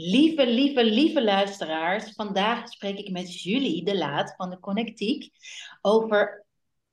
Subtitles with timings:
[0.00, 2.12] Lieve, lieve, lieve luisteraars.
[2.12, 5.30] Vandaag spreek ik met Julie de Laat van de Connectiek
[5.80, 6.46] over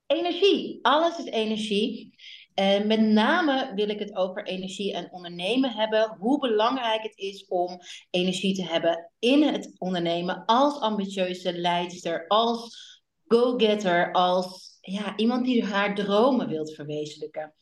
[0.06, 0.78] energie.
[0.82, 2.14] Alles is energie.
[2.54, 6.16] En met name wil ik het over energie en ondernemen hebben.
[6.18, 7.78] Hoe belangrijk het is om
[8.10, 12.78] energie te hebben in het ondernemen als ambitieuze leidster, als
[13.26, 17.54] go-getter, als ja, iemand die haar dromen wilt verwezenlijken.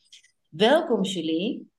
[0.49, 1.69] Welkom Julie.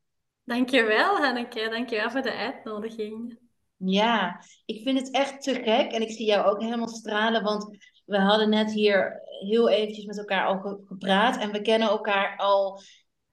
[0.44, 3.44] Dankjewel Hanneke, dankjewel voor de uitnodiging.
[3.76, 7.78] Ja, ik vind het echt te gek en ik zie jou ook helemaal stralen, want
[8.04, 12.82] we hadden net hier heel eventjes met elkaar al gepraat en we kennen elkaar al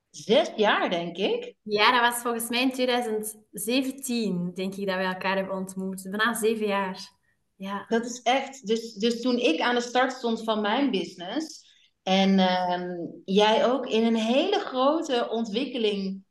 [0.09, 1.55] zes jaar, denk ik.
[1.61, 6.07] Ja, dat was volgens mij in 2017, denk ik, dat we elkaar hebben ontmoet.
[6.09, 7.11] Bijna zeven jaar.
[7.55, 7.85] Ja.
[7.87, 11.71] Dat is echt, dus, dus toen ik aan de start stond van mijn business
[12.03, 12.81] en uh,
[13.25, 16.23] jij ook in een hele grote ontwikkeling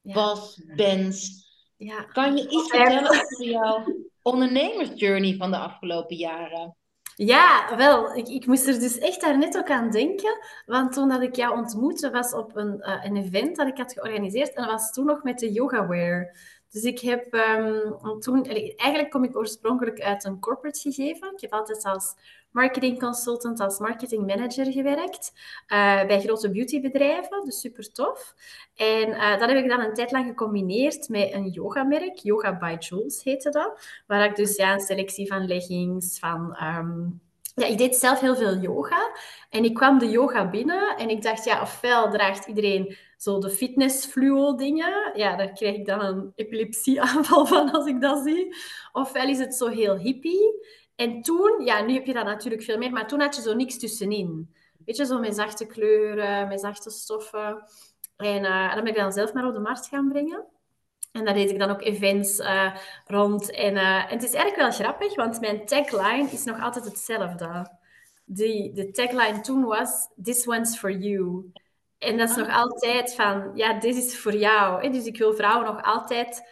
[0.00, 1.45] was, bent
[1.76, 2.02] ja.
[2.02, 3.84] Kan je iets vertellen over jouw
[4.22, 6.76] ondernemersjourney van de afgelopen jaren?
[7.16, 8.14] Ja, wel.
[8.14, 10.38] Ik, ik moest er dus echt daar net ook aan denken.
[10.66, 13.92] Want toen dat ik jou ontmoette, was op een, uh, een event dat ik had
[13.92, 14.54] georganiseerd.
[14.54, 16.36] En dat was toen nog met de YogaWare.
[16.70, 18.44] Dus ik heb um, toen...
[18.76, 21.32] Eigenlijk kom ik oorspronkelijk uit een corporate gegeven.
[21.32, 22.14] Ik heb altijd als
[22.56, 25.32] marketing consultant, als marketing manager gewerkt
[25.68, 28.34] uh, bij grote beautybedrijven, dus super tof.
[28.74, 32.76] En uh, dat heb ik dan een tijd lang gecombineerd met een yogamerk, Yoga by
[32.78, 36.56] Jules heette dat, waar ik dus ja, een selectie van leggings, van...
[36.62, 37.20] Um,
[37.54, 39.10] ja, ik deed zelf heel veel yoga.
[39.50, 43.50] En ik kwam de yoga binnen en ik dacht, ja, ofwel draagt iedereen zo de
[43.50, 45.12] fitnessfluo dingen.
[45.14, 48.56] Ja, daar krijg ik dan een epilepsieaanval van als ik dat zie.
[48.92, 50.66] Ofwel is het zo heel hippie.
[50.96, 53.54] En toen, ja, nu heb je dat natuurlijk veel meer, maar toen had je zo
[53.54, 54.54] niks tussenin.
[54.84, 57.62] Weet je, zo met zachte kleuren, met zachte stoffen.
[58.16, 60.44] En uh, dan ben ik dan zelf maar op de markt gaan brengen.
[61.12, 63.50] En daar deed ik dan ook events uh, rond.
[63.50, 67.70] En, uh, en, het is eigenlijk wel grappig, want mijn tagline is nog altijd hetzelfde.
[68.24, 71.52] Die, de tagline toen was, this one's for you.
[71.98, 74.90] En dat is nog altijd van, ja, dit is voor jou.
[74.90, 76.42] Dus ik wil vrouwen nog altijd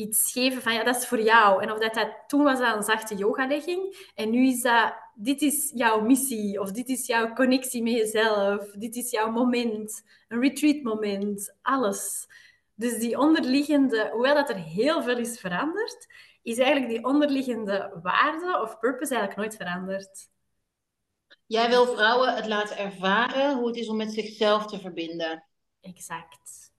[0.00, 1.62] iets geven van ja, dat is voor jou.
[1.62, 5.42] En of dat, dat toen was dat een zachte yogalegging en nu is dat, dit
[5.42, 10.40] is jouw missie of dit is jouw connectie met jezelf, dit is jouw moment, een
[10.40, 12.26] retreat moment, alles.
[12.74, 16.06] Dus die onderliggende, hoewel dat er heel veel is veranderd,
[16.42, 20.28] is eigenlijk die onderliggende waarde of purpose eigenlijk nooit veranderd.
[21.46, 25.44] Jij wil vrouwen het laten ervaren hoe het is om met zichzelf te verbinden.
[25.80, 26.69] Exact.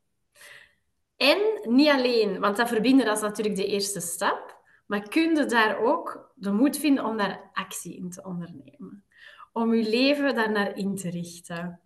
[1.21, 5.45] En niet alleen, want dat verbinden dat is natuurlijk de eerste stap, maar kun je
[5.45, 9.05] daar ook de moed vinden om daar actie in te ondernemen.
[9.53, 11.79] Om je leven daarnaar in te richten.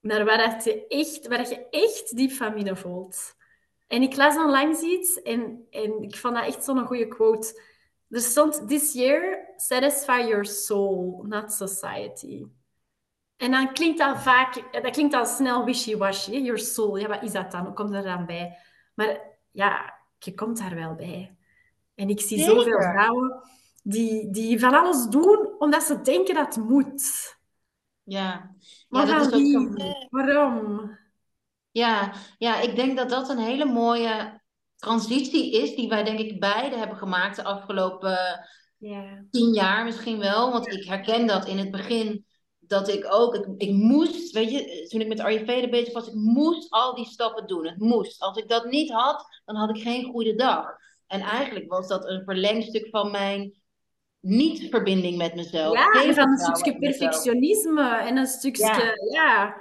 [0.00, 3.36] Naar waar, je echt, waar je echt diep van binnen voelt.
[3.86, 7.62] En ik las onlangs iets en, en ik vond dat echt zo'n goede quote.
[8.08, 12.44] Er stond, this year, satisfy your soul, not society.
[13.42, 16.96] En dan klinkt dat vaak, dat klinkt al snel wishy-washy, your soul.
[16.96, 17.64] Ja, wat is dat dan?
[17.64, 18.58] Hoe komt er dan bij?
[18.94, 19.20] Maar
[19.50, 21.36] ja, je komt daar wel bij.
[21.94, 23.42] En ik zie zoveel vrouwen
[23.82, 27.36] die, die van alles doen omdat ze denken dat het moet.
[28.02, 28.54] Ja,
[28.88, 29.76] ja dat is ook
[30.10, 30.98] Waarom?
[31.70, 34.40] Ja, ja, ik denk dat dat een hele mooie
[34.76, 38.18] transitie is die wij denk ik beide hebben gemaakt de afgelopen
[38.78, 39.24] ja.
[39.30, 40.52] tien jaar misschien wel.
[40.52, 42.26] Want ik herken dat in het begin
[42.72, 46.14] dat ik ook, ik, ik, moest, weet je, toen ik met Ayurveda bezig was, ik
[46.14, 47.66] moest al die stappen doen.
[47.66, 48.20] Het moest.
[48.20, 50.66] Als ik dat niet had, dan had ik geen goede dag.
[51.06, 53.54] En eigenlijk was dat een verlengstuk van mijn
[54.20, 55.74] niet-verbinding met mezelf.
[55.74, 59.56] Ja, van een stukje perfectionisme en een stukje, ja.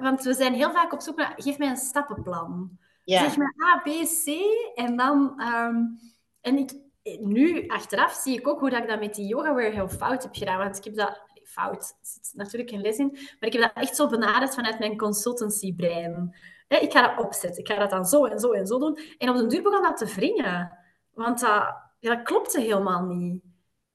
[0.00, 2.78] Want we zijn heel vaak op zoek naar, geef mij een stappenplan.
[3.04, 3.20] Ja.
[3.20, 3.88] Zeg maar A, B,
[4.24, 4.28] C
[4.74, 5.42] en dan...
[5.42, 5.98] Um,
[6.40, 6.72] en ik,
[7.20, 10.22] nu, achteraf, zie ik ook hoe dat ik dat met die yoga weer heel fout
[10.22, 10.58] heb gedaan.
[10.58, 11.22] Want ik heb dat
[11.54, 11.96] fout.
[12.00, 13.10] Er zit natuurlijk geen les in.
[13.12, 16.36] Maar ik heb dat echt zo benaderd vanuit mijn consultancy-brein.
[16.68, 17.60] Ik ga dat opzetten.
[17.60, 18.98] Ik ga dat dan zo en zo en zo doen.
[19.18, 20.78] En op de duur begon dat te wringen.
[21.12, 23.42] Want dat, ja, dat klopte helemaal niet.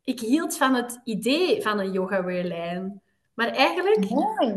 [0.04, 3.01] Ik hield van het idee van een yoga-weerlijn.
[3.39, 4.06] Maar eigenlijk,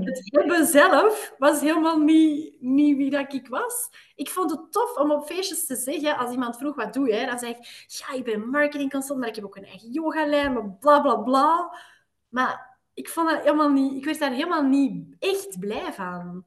[0.04, 3.88] het hebben zelf was helemaal niet, niet wie dat ik was.
[4.14, 7.26] Ik vond het tof om op feestjes te zeggen, als iemand vroeg, wat doe je?
[7.26, 11.00] Dan zeg ik, ja, ik ben marketingconsultant, maar ik heb ook een eigen yogalijn, bla,
[11.00, 11.76] bla, bla.
[12.28, 16.44] Maar ik, vond dat helemaal niet, ik werd daar helemaal niet echt blij van.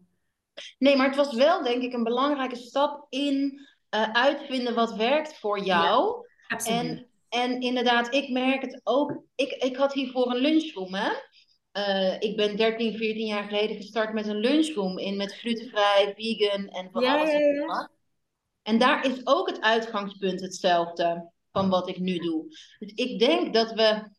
[0.77, 3.59] Nee, maar het was wel, denk ik, een belangrijke stap in
[3.95, 6.27] uh, uitvinden wat werkt voor jou.
[6.47, 9.23] Ja, en, en inderdaad, ik merk het ook.
[9.35, 11.11] Ik, ik had hiervoor een lunchroom, hè?
[11.77, 16.67] Uh, ik ben 13, 14 jaar geleden gestart met een lunchroom in met glutenvrij, vegan
[16.67, 17.31] en van alles.
[17.31, 17.89] Ja, ja.
[18.61, 21.31] En daar is ook het uitgangspunt hetzelfde.
[21.51, 22.45] van wat ik nu doe.
[22.79, 24.09] Dus ik denk dat we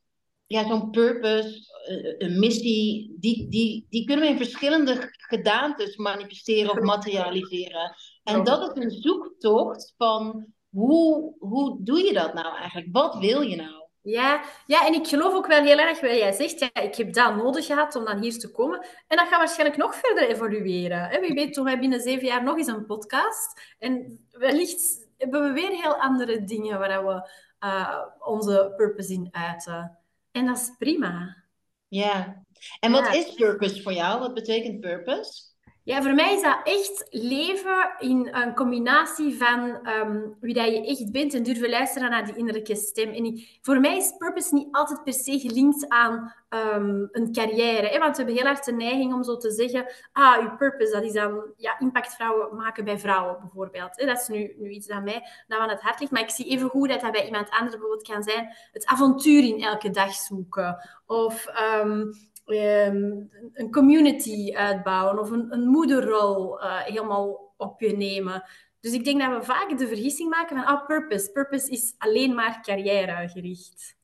[0.46, 6.70] ja, zo'n purpose, eh, een missie, die, die, die kunnen we in verschillende gedaantes manifesteren
[6.70, 7.96] of materialiseren.
[8.24, 12.88] En dat is een zoektocht van hoe, hoe doe je dat nou eigenlijk?
[12.92, 13.84] Wat wil je nou?
[14.02, 16.58] Ja, ja, en ik geloof ook wel heel erg wat jij zegt.
[16.58, 18.86] Ja, ik heb dat nodig gehad om dan hier te komen.
[19.06, 21.20] En dat gaat waarschijnlijk nog verder evolueren.
[21.20, 23.74] Wie weet doen wij binnen zeven jaar nog eens een podcast.
[23.78, 29.98] En wellicht hebben we weer heel andere dingen waar we uh, onze purpose in uiten.
[30.36, 31.44] En dat is prima.
[31.88, 32.44] Ja.
[32.80, 34.20] En wat is purpose voor jou?
[34.20, 35.42] Wat betekent purpose?
[35.86, 40.86] Ja, voor mij is dat echt leven in een combinatie van um, wie dat je
[40.86, 43.12] echt bent en durven luisteren naar die innerlijke stem.
[43.12, 47.86] En voor mij is purpose niet altijd per se gelinkt aan um, een carrière.
[47.86, 47.98] Hè?
[47.98, 51.04] Want we hebben heel hard de neiging om zo te zeggen, ah, uw purpose, dat
[51.04, 54.00] is dan ja, impactvrouwen maken bij vrouwen bijvoorbeeld.
[54.00, 54.06] Hè?
[54.06, 56.12] Dat is nu, nu iets dat mij nou aan het hart ligt.
[56.12, 59.44] Maar ik zie even goed dat dat bij iemand anders bijvoorbeeld kan zijn, het avontuur
[59.44, 60.88] in elke dag zoeken.
[61.06, 61.46] Of...
[61.82, 62.12] Um,
[62.46, 68.44] um, een community uitbouwen of een, een moederrol uh, helemaal op je nemen.
[68.80, 71.32] Dus ik denk dat we vaak de vergissing maken van ah, purpose.
[71.32, 73.96] Purpose is alleen maar carrièregericht.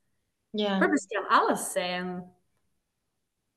[0.50, 0.78] Ja.
[0.78, 2.32] Purpose kan alles zijn.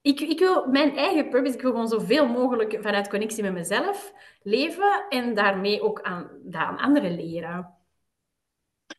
[0.02, 4.14] Ik, ik wil mijn eigen purpose, ik wil gewoon zoveel mogelijk vanuit connectie met mezelf
[4.42, 7.74] leven en daarmee ook aan, aan anderen leren.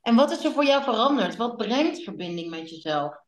[0.02, 1.36] En wat is er voor jou veranderd?
[1.36, 3.24] Wat brengt verbinding met jezelf?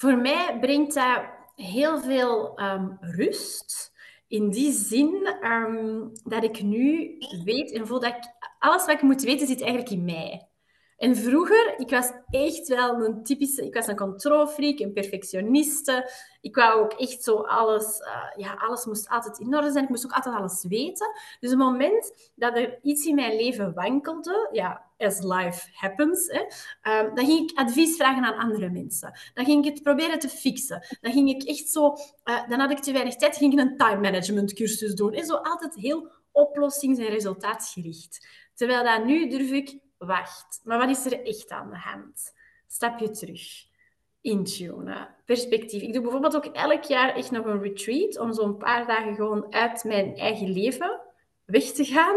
[0.00, 1.22] Voor mij brengt dat
[1.54, 3.92] heel veel ehm, rust.
[4.28, 8.24] In die zin ehm, dat ik nu weet en voel dat ik,
[8.58, 10.48] alles wat ik moet weten zit eigenlijk in mij.
[10.96, 16.10] En vroeger, ik was echt wel een typische, ik was een controlfreak, een perfectioniste.
[16.40, 19.84] Ik wou ook echt zo alles, uh, ja, alles moest altijd in orde zijn.
[19.84, 21.06] Ik moest ook altijd alles weten.
[21.40, 26.40] Dus het moment dat er iets in mijn leven wankelde, ja, as life happens, hè,
[27.00, 29.18] um, dan ging ik advies vragen aan andere mensen.
[29.34, 30.86] Dan ging ik het proberen te fixen.
[31.00, 33.76] Dan ging ik echt zo, uh, dan had ik te weinig tijd, ging ik een
[33.76, 35.12] time management cursus doen.
[35.12, 38.28] En zo altijd heel oplossings- en resultaatsgericht.
[38.54, 42.32] Terwijl dat nu durf ik wacht, maar wat is er echt aan de hand?
[42.66, 43.68] Stapje terug.
[44.20, 45.82] Intunen, perspectief.
[45.82, 49.52] Ik doe bijvoorbeeld ook elk jaar echt nog een retreat om zo'n paar dagen gewoon
[49.52, 51.00] uit mijn eigen leven
[51.44, 52.16] weg te gaan.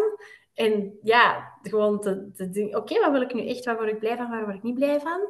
[0.53, 3.65] En ja, gewoon te, te denken, oké, wat wil ik nu echt?
[3.65, 4.29] Waar word ik blij van?
[4.29, 5.21] Waar word ik niet blij van?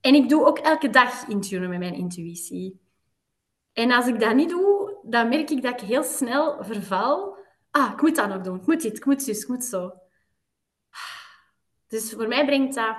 [0.00, 2.80] En ik doe ook elke dag intunen met mijn intuïtie.
[3.72, 7.36] En als ik dat niet doe, dan merk ik dat ik heel snel verval.
[7.70, 8.56] Ah, ik moet dat nog doen.
[8.60, 9.92] Ik moet dit, ik moet zus, ik moet zo.
[11.86, 12.96] Dus voor mij brengt dat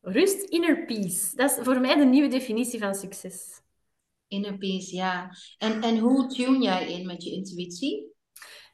[0.00, 1.36] rust, inner peace.
[1.36, 3.60] Dat is voor mij de nieuwe definitie van succes.
[4.28, 5.36] Inner peace, ja.
[5.58, 8.11] En, en hoe tune jij in met je intuïtie?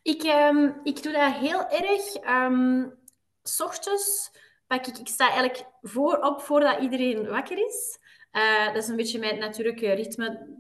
[0.09, 2.29] Ik, um, ik doe dat heel erg.
[2.29, 2.95] Um,
[3.43, 4.31] s ochtends
[4.67, 7.99] pak ik, ik sta eigenlijk voorop voordat iedereen wakker is.
[8.33, 10.57] Uh, dat is een beetje mijn natuurlijke ritme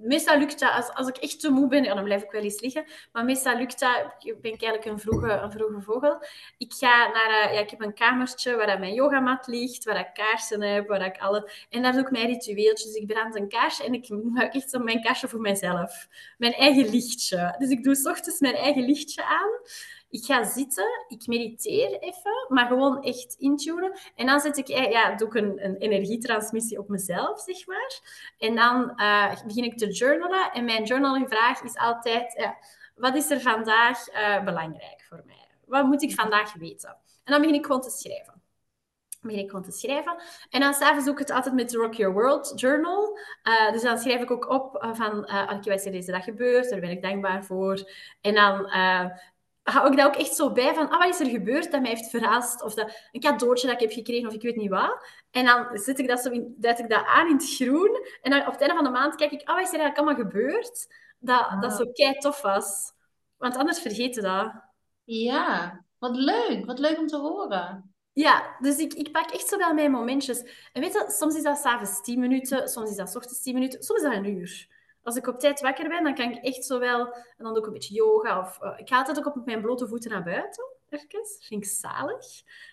[0.00, 2.42] meestal lukt dat, als, als ik echt te moe ben, ja, dan blijf ik wel
[2.42, 2.84] eens liggen.
[3.12, 6.24] Maar meestal lukt dat, ik ben eigenlijk een vroege, een vroege vogel.
[6.58, 9.98] Ik ga naar, uh, ja, ik heb een kamertje waar dat mijn yogamat ligt, waar
[9.98, 11.50] ik kaarsen heb, waar ik alle...
[11.70, 12.94] En daar doe ik mijn ritueeltjes.
[12.94, 16.08] Ik brand een kaarsje en ik maak echt zo mijn kaarsje voor mezelf.
[16.38, 17.54] Mijn eigen lichtje.
[17.58, 19.50] Dus ik doe s ochtends mijn eigen lichtje aan
[20.14, 23.98] ik ga zitten, ik mediteer even, maar gewoon echt intunen.
[24.14, 28.00] En dan zet ik, eh, ja, doe ik een, een energietransmissie op mezelf, zeg maar.
[28.38, 30.52] En dan uh, begin ik te journalen.
[30.52, 32.56] En mijn journaling-vraag is altijd, ja,
[32.94, 34.04] wat is er vandaag
[34.44, 35.46] belangrijk voor mij?
[35.66, 36.96] Wat moet ik vandaag weten?
[37.24, 38.42] En dan begin ik gewoon te schrijven
[39.26, 40.16] begin ik gewoon te schrijven.
[40.50, 43.18] En dan s'avonds doe ik het altijd met de Rock Your World Journal.
[43.72, 46.70] Dus dan schrijf ik ook op van, uh, wat is er deze dag gebeurd?
[46.70, 47.90] Daar ben ik dankbaar voor.
[48.20, 48.70] En dan
[49.64, 51.90] hou ik dat ook echt zo bij van, ah, wat is er gebeurd dat mij
[51.90, 52.62] heeft verrast?
[52.62, 55.06] Of dat, een cadeautje dat ik heb gekregen, of ik weet niet wat.
[55.30, 58.06] En dan zet ik dat zo in, ik dat aan in het groen.
[58.22, 59.98] En dan op het einde van de maand kijk ik, ah, wat is er eigenlijk
[59.98, 60.94] allemaal gebeurd?
[61.18, 61.60] Dat, ah.
[61.60, 62.92] dat zo kei tof was.
[63.36, 64.52] Want anders vergeet je dat.
[65.04, 66.64] Ja, wat leuk.
[66.64, 67.94] Wat leuk om te horen.
[68.12, 70.68] Ja, dus ik, ik pak echt zo wel mijn momentjes.
[70.72, 73.54] En weet je, soms is dat s'avonds 10 minuten, soms is dat s ochtends 10
[73.54, 74.73] minuten, soms is dat een uur
[75.04, 77.14] als ik op tijd wakker ben, dan kan ik echt zo wel...
[77.14, 78.40] En dan doe ik een beetje yoga.
[78.40, 80.64] Of, uh, ik ga altijd ook op mijn blote voeten naar buiten.
[80.88, 81.06] Dat
[81.40, 82.26] vind ik zalig.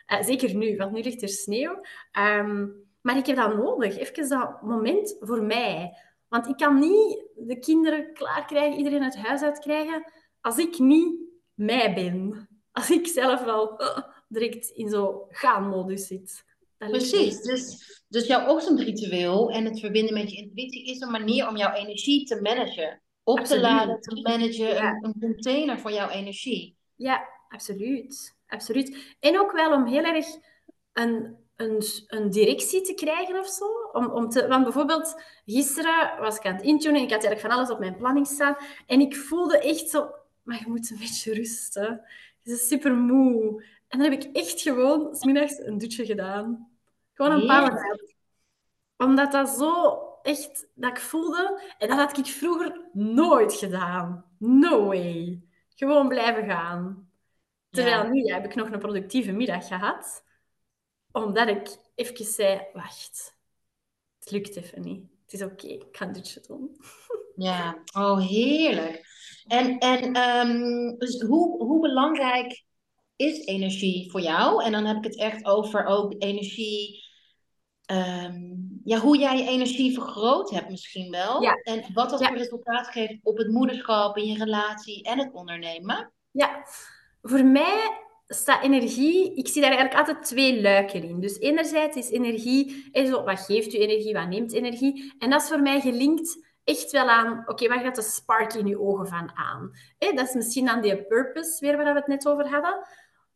[0.07, 1.81] Uh, zeker nu, want nu ligt er sneeuw.
[2.19, 3.97] Um, maar ik heb dat nodig.
[3.97, 5.97] Even dat moment voor mij.
[6.27, 10.11] Want ik kan niet de kinderen klaar krijgen, iedereen het huis uitkrijgen,
[10.41, 11.19] als ik niet
[11.53, 12.47] mij ben.
[12.71, 13.97] Als ik zelf wel uh,
[14.27, 16.45] direct in zo'n gaan-modus zit.
[16.89, 17.41] Precies.
[17.41, 21.73] Dus, dus jouw ochtendritueel en het verbinden met je intuïtie is een manier om jouw
[21.73, 23.01] energie te managen.
[23.23, 26.75] Op te laden, te managen, een, een, container voor jouw energie.
[26.95, 28.35] Ja, absoluut.
[28.47, 29.15] absoluut.
[29.19, 30.25] En ook wel om heel erg
[30.93, 33.65] een, een, een directie te krijgen of zo.
[33.91, 37.41] Om, om te, want bijvoorbeeld, gisteren was ik aan het intunen en ik had eigenlijk
[37.41, 38.55] van alles op mijn planning staan.
[38.85, 40.09] En ik voelde echt zo,
[40.43, 42.01] maar je moet een beetje rusten.
[42.41, 43.63] Je is super moe.
[43.87, 46.70] En dan heb ik echt gewoon smiddags een dutje gedaan.
[47.21, 48.13] Gewoon een paar nap.
[48.97, 54.25] Omdat dat zo echt, dat ik voelde, en dat had ik vroeger nooit gedaan.
[54.37, 55.41] No way.
[55.75, 57.11] Gewoon blijven gaan.
[57.69, 60.23] Terwijl nu heb ik nog een productieve middag gehad,
[61.11, 63.37] omdat ik even zei, wacht,
[64.19, 65.09] het lukt even niet.
[65.25, 66.75] Het is oké, ik ga een dutje doen.
[67.35, 69.05] Ja, oh heerlijk.
[69.47, 72.63] En, en um, dus hoe, hoe belangrijk
[73.15, 74.63] is energie voor jou?
[74.63, 77.10] En dan heb ik het echt over ook energie
[77.85, 78.51] Ehm,
[78.83, 81.41] ja, hoe jij je energie vergroot hebt misschien wel.
[81.63, 86.11] En wat dat voor resultaat geeft op het moederschap, in je relatie en het ondernemen.
[86.31, 86.65] Ja,
[87.21, 91.19] voor mij staat energie, ik zie daar eigenlijk altijd twee luiken in.
[91.19, 95.13] Dus enerzijds is energie, zo, wat geeft u energie, wat neemt energie?
[95.17, 98.53] En dat is voor mij gelinkt echt wel aan, oké, okay, waar gaat de spark
[98.53, 99.71] in je ogen van aan?
[99.97, 102.87] dat is misschien dan die purpose, weer waar we het net over hadden.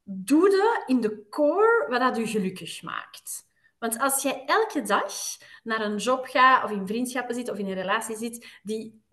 [0.03, 3.45] Doe de in de core wat dat u gelukkig maakt.
[3.85, 5.13] Want als jij elke dag
[5.63, 9.03] naar een job gaat, of in vriendschappen zit, of in een relatie zit, die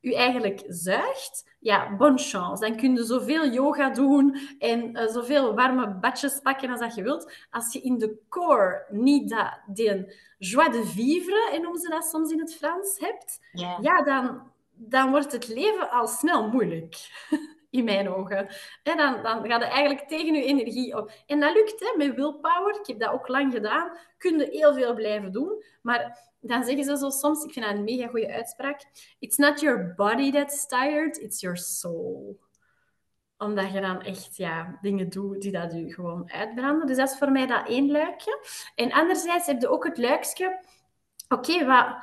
[0.00, 2.68] u eigenlijk zuigt, ja, bonne chance.
[2.68, 7.02] Dan kun je zoveel yoga doen en uh, zoveel warme badjes pakken als dat je
[7.02, 7.32] wilt.
[7.50, 12.04] Als je in de core niet dat, die joie de vivre, en noemen ze dat
[12.04, 13.40] soms in het Frans, hebt,
[13.80, 16.96] ja, dan, dan wordt het leven al snel moeilijk.
[17.70, 18.48] in mijn ogen.
[18.82, 21.12] En dan, dan gaat het eigenlijk tegen je energie op.
[21.26, 22.80] En dat lukt hè, met willpower.
[22.80, 23.96] Ik heb dat ook lang gedaan.
[24.18, 25.64] Kun je heel veel blijven doen.
[25.82, 28.84] Maar dan zeggen ze zo soms, ik vind dat een mega goede uitspraak.
[29.18, 32.40] It's not your body that's tired, it's your soul.
[33.38, 36.86] Omdat je dan echt ja, dingen doet die dat je gewoon uitbranden.
[36.86, 38.46] Dus dat is voor mij dat één luikje.
[38.74, 40.60] En anderzijds heb je ook het luikje...
[41.28, 41.96] Oké, wat,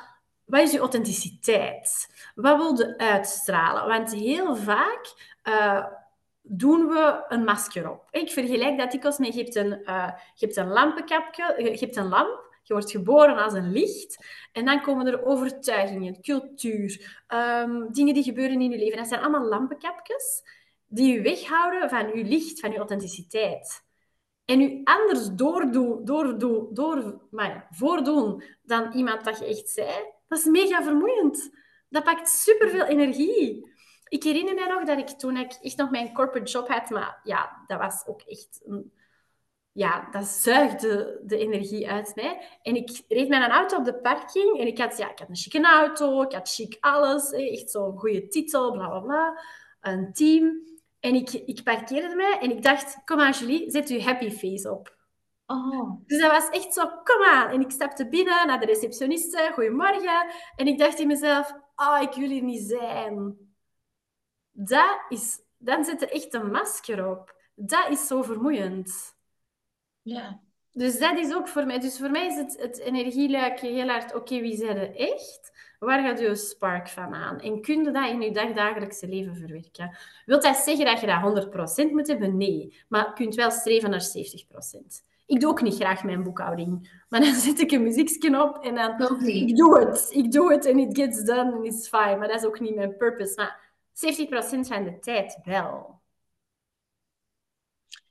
[0.46, 2.08] wat is je authenticiteit?
[2.36, 3.88] Wat wil je uitstralen?
[3.88, 5.86] Want heel vaak uh,
[6.42, 8.08] doen we een masker op.
[8.12, 12.08] Ik vergelijk dat dikwijls met, je hebt uh, je hebt een lampenkapje, je hebt een
[12.08, 18.14] lamp, je wordt geboren als een licht en dan komen er overtuigingen, cultuur, um, dingen
[18.14, 18.98] die gebeuren in je leven.
[18.98, 20.44] Dat zijn allemaal lampenkapjes
[20.88, 23.84] die je weghouden van je licht, van je authenticiteit.
[24.46, 29.94] En je anders doordoen, doordoen, door, maar, voordoen dan iemand dat je echt zei,
[30.28, 31.50] dat is mega vermoeiend.
[31.90, 33.75] Dat pakt superveel energie
[34.08, 37.20] ik herinner me nog dat ik toen ik echt nog mijn corporate job had, maar
[37.24, 38.62] ja, dat was ook echt...
[38.66, 38.94] Een,
[39.76, 42.60] ja, dat zuigde de energie uit mij.
[42.62, 45.30] En ik reed met een auto op de parking en ik had, ja, ik had
[45.30, 49.40] een chique auto, ik had chic alles, echt zo'n goede titel, bla bla bla,
[49.82, 50.64] een team.
[51.00, 54.72] En ik, ik parkeerde mij en ik dacht, kom aan Julie, zet je happy face
[54.72, 54.96] op.
[55.46, 55.92] Oh.
[56.06, 57.50] Dus dat was echt zo, kom aan.
[57.50, 60.26] En ik stapte binnen naar de receptioniste, goedemorgen.
[60.56, 63.45] En ik dacht in mezelf, oh, ik wil hier niet zijn
[64.58, 67.36] dat is, dan zit er echt een masker op.
[67.56, 69.16] Dat is zo vermoeiend.
[70.02, 70.40] Ja.
[70.72, 71.80] Dus dat is ook voor mij.
[71.80, 75.52] Dus voor mij is het, het energieluikje heel hard, oké, wie zijn er echt?
[75.80, 77.40] Waar gaat je spark van aan?
[77.40, 79.98] En kun je dat in je dagdagelijkse leven verwerken?
[80.26, 82.38] Wilt dat zeggen dat je dat 100% moet hebben?
[82.38, 82.78] Nee.
[82.88, 85.04] Maar je kunt wel streven naar 70%.
[85.26, 87.02] Ik doe ook niet graag mijn boekhouding.
[87.10, 89.26] Maar dan zet ik een muziekje op en dan...
[89.26, 90.10] Ik doe het.
[90.12, 92.16] Ik doe het en it gets done and it's fine.
[92.16, 93.34] Maar dat is ook niet mijn purpose.
[93.36, 93.60] Maar
[93.96, 96.04] 70% van de tijd wel.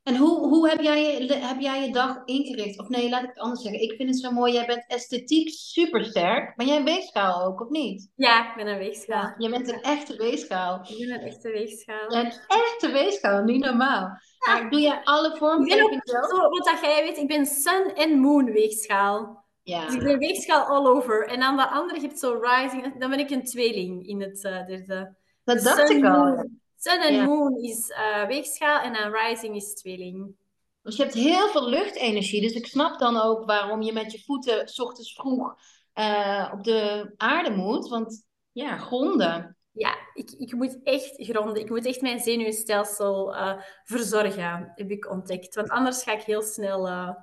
[0.04, 2.78] En hoe, hoe heb, jij, heb jij je dag ingericht?
[2.78, 3.82] Of nee, laat ik het anders zeggen.
[3.82, 4.52] Ik vind het zo mooi.
[4.52, 6.56] Jij bent esthetiek super sterk.
[6.56, 8.10] Ben jij een weegschaal ook, of niet?
[8.14, 9.22] Ja, ik ben een weegschaal.
[9.22, 10.80] Ja, je bent een echte weegschaal.
[10.88, 12.12] Ik ben een echte weegschaal.
[12.12, 14.18] Een echte weegschaal, niet normaal.
[14.46, 14.68] Ja.
[14.68, 15.70] doe jij alle vormen?
[15.70, 19.44] Zo, wat dat jij weet, ik ben sun en moon weegschaal.
[19.62, 19.84] Ja.
[19.84, 21.26] Dus ik ben weegschaal all over.
[21.28, 22.98] En dan de andere, je hebt zo rising.
[22.98, 25.16] Dan ben ik een tweeling in het uh, derde.
[25.44, 26.48] Dat dacht ik al.
[26.76, 30.36] Sun en Moon is uh, weegschaal en dan Rising is tweeling.
[30.82, 32.40] Dus je hebt heel veel luchtenergie.
[32.40, 35.54] Dus ik snap dan ook waarom je met je voeten s ochtends vroeg
[35.94, 37.88] uh, op de aarde moet.
[37.88, 39.56] Want ja, gronden.
[39.70, 41.62] Ja, ik, ik moet echt gronden.
[41.62, 45.54] Ik moet echt mijn zenuwstelsel uh, verzorgen, heb ik ontdekt.
[45.54, 46.88] Want anders ga ik heel snel...
[46.88, 47.14] in,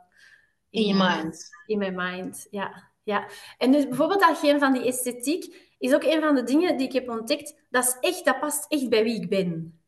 [0.70, 1.50] in je mind.
[1.66, 2.92] In mijn mind, ja.
[3.04, 3.28] ja.
[3.58, 6.94] En dus bijvoorbeeld datgene van die esthetiek is ook een van de dingen die ik
[6.94, 7.56] heb ontdekt.
[7.70, 9.80] Dat, is echt, dat past echt bij wie ik ben.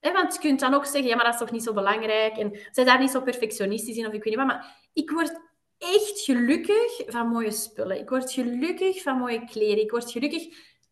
[0.00, 2.36] want je kunt dan ook zeggen, ja, maar dat is toch niet zo belangrijk.
[2.36, 4.46] En zijn daar niet zo perfectionistisch in, of ik weet niet wat.
[4.46, 5.40] Maar ik word
[5.78, 7.98] echt gelukkig van mooie spullen.
[8.00, 9.82] Ik word gelukkig van mooie kleren.
[9.82, 10.46] Ik word gelukkig...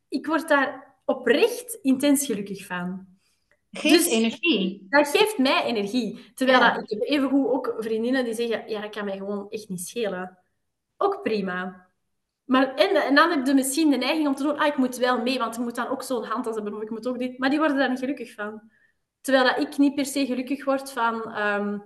[0.09, 3.07] Ik word daar oprecht intens gelukkig van.
[3.71, 4.87] Geeft Dus- energie.
[4.89, 6.33] Dat geeft mij energie.
[6.35, 6.75] Terwijl Ja.
[6.75, 9.81] dat, ik heb evengoed ook vriendinnen die zeggen, ja, dat kan mij gewoon echt niet
[9.81, 10.39] schelen.
[10.97, 11.84] Ook prima.
[12.45, 14.97] Maar, en, en dan heb je misschien de neiging om te doen, ah, ik moet
[14.97, 17.39] wel mee, want ik moet dan ook zo'n handtas hebben, of ik moet ook dit.
[17.39, 18.71] Maar die worden daar niet gelukkig van.
[19.21, 21.33] Terwijl dat ik niet per se gelukkig word van...
[21.33, 21.79] ehm,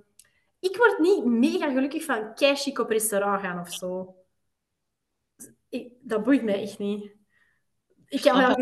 [0.61, 4.15] ik word niet mega gelukkig van kei op restaurant gaan of zo.
[5.69, 7.17] Ik- dat boeit mij echt niet.
[8.07, 8.57] Ik kan wel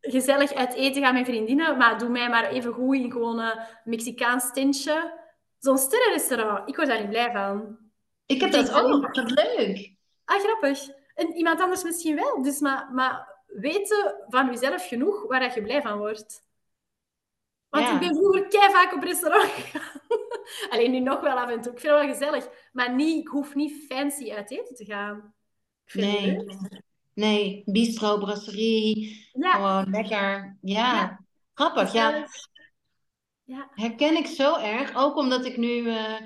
[0.00, 3.58] gezellig uit eten gaan met vriendinnen, maar doe mij maar even goed in gewoon een
[3.84, 5.18] Mexicaans tentje.
[5.58, 7.78] Zo'n sterrenrestaurant, ik word daar niet blij van.
[8.26, 9.14] Ik heb Ik dat ook.
[9.16, 9.94] Wat leuk.
[10.24, 10.78] Ah, grappig.
[11.18, 12.42] En iemand anders misschien wel.
[12.42, 16.46] Dus maar, maar weten van jezelf genoeg waar dat je blij van wordt.
[17.68, 17.94] Want Ja.
[17.94, 20.00] ik ben vroeger kei vaak op restaurant gegaan.
[20.70, 21.72] Alleen nu nog wel af en toe.
[21.72, 22.48] Ik vind het wel gezellig.
[22.72, 25.34] Maar niet, ik hoef niet fancy uit eten te gaan.
[25.84, 26.46] Ik vind het Nee.
[27.14, 29.28] Nee, bistro, brasserie.
[29.32, 30.58] Ja, Gewoon lekker.
[30.60, 30.92] Ja.
[30.94, 31.20] Ja.
[31.54, 31.92] Grappig.
[31.92, 32.30] Ja, gezellig.
[33.44, 33.68] Ja.
[33.74, 34.96] herken ik zo erg.
[34.96, 35.88] Ook omdat ik nu...
[35.88, 36.20] eh,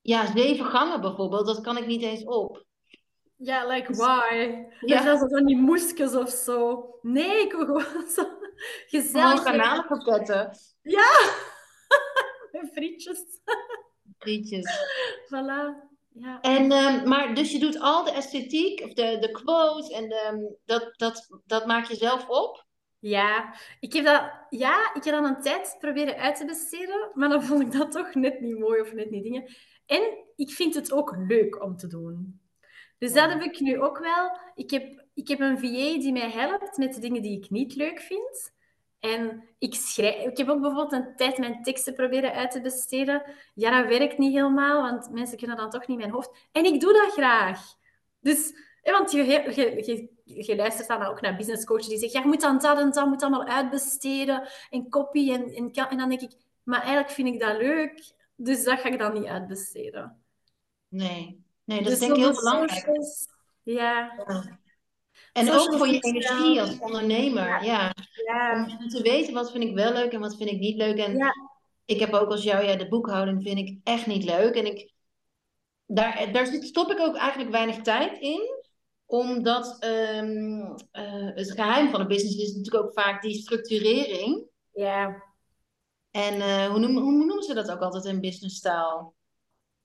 [0.00, 1.46] ja, zeven gangen bijvoorbeeld.
[1.46, 2.65] Dat kan ik niet eens op.
[3.36, 4.34] Ja, like why?
[4.80, 5.02] Ja.
[5.02, 5.02] Ja.
[5.02, 6.88] Net van die moesjes of zo.
[7.02, 8.46] Nee, ik wil gewoon zo Gewoon
[8.86, 10.50] gezellig garnalenpakketten.
[12.52, 13.20] met frietjes.
[14.18, 14.66] Frietjes.
[15.24, 15.94] Voilà.
[16.08, 16.40] Ja.
[16.40, 20.56] En, ehm, maar dus je doet al de esthetiek, of de, de quotes, en de,
[20.64, 22.66] dat, dat, dat maak je zelf op?
[22.98, 27.28] Ja, ik heb dat, ja, ik heb dat een tijd proberen uit te besteden, maar
[27.28, 29.54] dan vond ik dat toch net niet mooi of net niet dingen.
[29.86, 32.40] En ik vind het ook leuk om te doen.
[32.98, 34.38] Dus dat heb ik nu ook wel.
[34.54, 37.74] Ik heb, ik heb een VA die mij helpt met de dingen die ik niet
[37.74, 38.54] leuk vind.
[39.00, 40.24] En ik schrijf...
[40.24, 43.22] Ik heb ook bijvoorbeeld een tijd mijn teksten proberen uit te besteden.
[43.54, 46.30] Ja, dat werkt niet helemaal, want mensen kunnen dan toch niet mijn hoofd.
[46.52, 47.74] En ik doe dat graag.
[48.20, 52.24] Dus, want je, je, je, je luistert dan ook naar business coaches die zeggen, ja,
[52.24, 56.08] je moet dan dat en dat moet allemaal uitbesteden en copy en, en, en dan
[56.08, 60.22] denk ik, maar eigenlijk vind ik dat leuk, dus dat ga ik dan niet uitbesteden.
[60.88, 61.45] Nee.
[61.66, 62.88] Nee, dat Dus is denk ik heel belangrijk.
[63.62, 64.12] Ja,
[65.32, 67.64] En ook voor je energie als ondernemer.
[67.64, 67.94] Ja.
[68.26, 70.98] ja, Om te weten wat vind ik wel leuk en wat vind ik niet leuk.
[70.98, 71.32] En Ja.
[71.84, 74.54] ik heb ook als jou, ja, de boekhouding vind ik echt niet leuk.
[74.54, 74.92] En ik,
[75.86, 78.54] daar, daar stop ik ook eigenlijk weinig tijd in.
[79.06, 80.60] Omdat ehm,
[80.90, 84.44] eh, het geheim van een business is natuurlijk ook vaak die structurering.
[84.72, 85.24] ja.
[86.10, 89.14] En eh, hoe, noemen, hoe noemen ze dat ook altijd in businesstaal?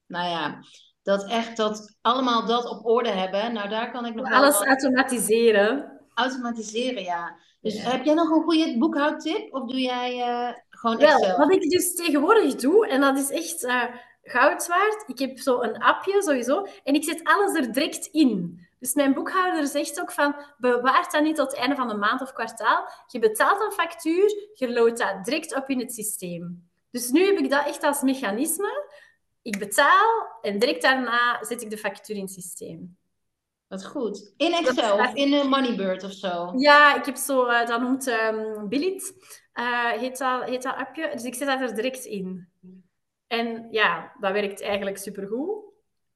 [0.08, 0.60] Nou ja,
[1.04, 3.54] dat echt dat allemaal dat op orde hebben.
[3.54, 6.00] Nou, daar kan ik nog Alles automatiseren.
[6.14, 7.36] automatiseren, ja.
[7.62, 7.90] Dus Ja.
[7.90, 9.54] heb jij nog een goede boekhoudtip?
[9.54, 11.38] Of doe jij eh, gewoon Wel, Excel?
[11.38, 13.84] wat ik dus tegenwoordig doe, en dat is echt eh
[14.24, 18.60] goud waard, ik heb zo een appje sowieso, en ik zet alles er direct in.
[18.80, 22.22] Dus mijn boekhouder zegt ook van, bewaar dat niet tot het einde van de maand
[22.22, 22.88] of kwartaal.
[23.08, 26.70] Je betaalt een factuur, je loadt dat direct op in het systeem.
[26.92, 28.90] Dus nu heb ik dat echt als mechanisme.
[29.42, 32.98] Ik betaal en direct daarna zet ik de factuur in het systeem.
[33.68, 34.34] Wat goed.
[34.38, 36.52] In Excel of in een Moneybird of zo?
[36.58, 39.14] Ja, ik heb zo, eh, dat noemt ehm Billit,
[39.54, 41.10] eh, heet, dat, heet dat appje.
[41.12, 42.50] Dus ik zet dat er direct in.
[43.28, 45.64] En ja, dat werkt eigenlijk supergoed.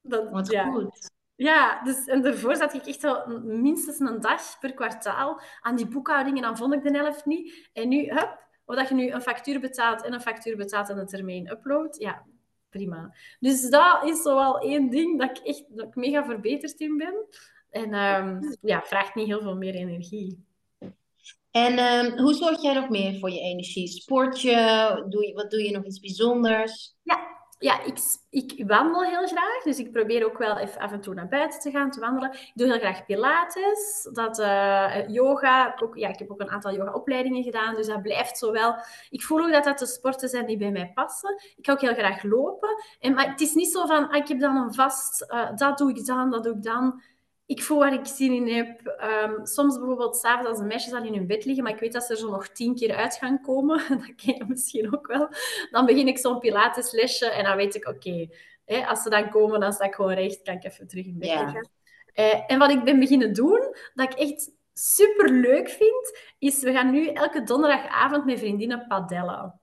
[0.02, 0.72] Dat, Wat ja.
[0.72, 1.12] goed.
[1.36, 5.76] Ja, dus, en daarvoor zat ik echt wel een- minstens een dag per kwartaal aan
[5.76, 7.70] die boekhouding en dan vond ik de helft niet.
[7.74, 10.98] En nu, hup, of dat je nu een factuur betaalt en een factuur betaalt en
[10.98, 12.26] een termijn upload, ja,
[12.76, 13.16] prima.
[13.40, 16.98] Dus dat is zo wel één ding dat ik echt dat ik mega verbeterd in
[16.98, 17.28] ben.
[17.70, 20.44] En ehm, ja, vraagt niet heel veel meer energie.
[21.52, 23.88] En ehm, hoe zorg jij nog meer voor je energie?
[23.88, 24.56] Sport je?
[25.10, 26.96] Doe je wat doe je nog iets bijzonders?
[27.04, 29.64] Ja, ik, ik wandel heel graag.
[29.64, 32.32] Dus ik probeer ook wel even af en toe naar buiten te gaan, te wandelen.
[32.32, 35.74] Ik doe heel graag pilates, dat, eh, yoga.
[35.74, 38.76] Ik, ook, ja, ik heb ook een aantal yogaopleidingen gedaan, dus dat blijft zo wel.
[39.10, 41.42] Ik voel ook dat dat de sporten zijn die bij mij passen.
[41.56, 42.84] Ik ga ook heel graag lopen.
[43.00, 45.78] En, maar het is niet zo van, ah, ik heb dan een vast, eh, dat
[45.78, 47.02] doe ik dan, dat doe ik dan.
[47.46, 48.86] Ik voel waar ik zin in heb.
[48.88, 51.94] Ehm, soms bijvoorbeeld s'avonds als de meisjes al in hun bed liggen, maar ik weet
[51.94, 53.78] dat ze er zo nog tien keer uit gaan komen.
[53.90, 55.30] Dat ken je misschien ook wel.
[55.72, 58.28] Dan begin ik zo'n pilateslesje en dan weet ik, oké,
[58.88, 61.28] als ze dan komen, dan sta ik gewoon recht, kan ik even terug in bed
[61.30, 61.44] Ja.
[61.44, 61.70] liggen.
[62.14, 66.72] Eh, en wat ik ben beginnen doen, dat ik echt super leuk vind, is we
[66.72, 69.60] gaan nu elke donderdagavond met vriendinnen padellen.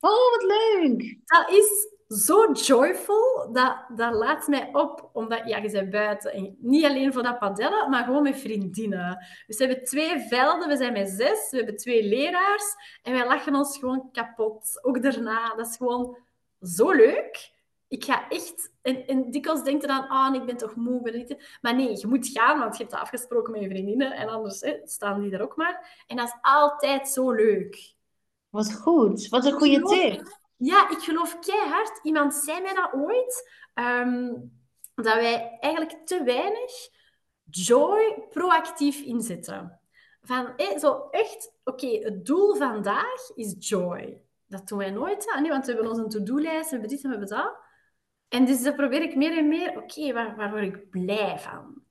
[0.00, 1.18] Oh, wat leuk!
[1.24, 5.10] Dat is zo joyful, dat, dat laat mij op.
[5.12, 6.32] Omdat, ja, je bent buiten.
[6.32, 9.26] En niet alleen voor dat padellen, maar gewoon met vriendinnen.
[9.46, 12.74] Dus we hebben twee velden, we zijn met zes, we hebben twee leraars.
[13.02, 14.78] En wij lachen ons gewoon kapot.
[14.82, 16.16] Ook daarna, dat is gewoon
[16.60, 17.54] zo leuk.
[17.88, 18.72] Ik ga echt...
[18.82, 21.02] En, en dikwijls denkt je dan, ah, ik ben toch moe.
[21.02, 21.36] Ben.
[21.60, 24.12] Maar nee, je moet gaan, want je hebt dat afgesproken met je vriendinnen.
[24.12, 26.04] En anders hè, staan die er ook maar.
[26.06, 27.94] En dat is altijd zo leuk.
[28.50, 29.28] Wat goed.
[29.28, 30.44] Wat een goede tip.
[30.56, 32.00] Ja, ik geloof keihard.
[32.02, 33.50] Iemand zei mij dat ooit.
[33.74, 34.32] ehm,
[34.94, 36.72] dat wij eigenlijk te weinig
[37.50, 39.80] joy proactief inzetten.
[40.22, 44.20] Van, hé, zo echt, oké, het doel vandaag is joy.
[44.46, 45.40] Dat doen wij nooit, hè?
[45.40, 47.56] Nee, want we hebben onze to-do-lijst, we hebben dit en we hebben dat.
[48.28, 51.82] En dus dan probeer ik meer en meer, oké, waar, waar word ik blij van?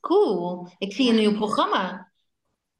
[0.00, 0.68] Cool.
[0.78, 2.12] Ik zie een nieuw programma.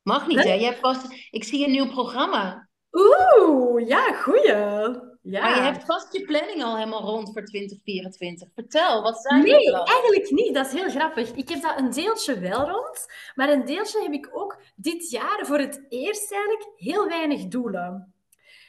[0.02, 0.52] Mag niet, hè?
[0.52, 1.28] Je hebt vast...
[1.30, 2.68] Ik zie een nieuw programma.
[2.92, 5.08] Oeh, ja, goeie.
[5.22, 5.40] Ja.
[5.40, 8.48] Maar je hebt vast je planning al helemaal rond voor 2024.
[8.54, 9.94] Vertel, wat zijn Nee, plannen?
[9.94, 10.54] eigenlijk niet.
[10.54, 11.30] Dat is heel grappig.
[11.32, 15.40] Ik heb dat een deeltje wel rond, maar een deeltje heb ik ook dit jaar
[15.42, 18.14] voor het eerst eigenlijk heel weinig doelen.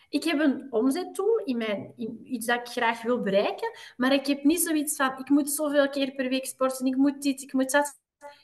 [0.09, 4.25] Ik heb een omzetdoel in mijn, in iets dat ik graag wil bereiken, maar ik
[4.25, 7.53] heb niet zoiets van ik moet zoveel keer per week sporten, ik moet dit, ik
[7.53, 7.99] moet dat.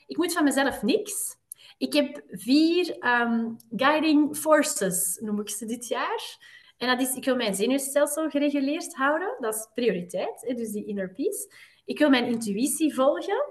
[0.06, 1.36] Ik moet van mezelf niks.
[1.78, 6.38] Ik heb vier ehm, guiding forces, noem ik ze dit jaar.
[6.76, 9.36] En dat is, ik wil mijn zenuwstelsel gereguleerd houden.
[9.40, 11.52] Dat is prioriteit, dus die inner peace.
[11.84, 13.44] Ik wil mijn intuïtie volgen.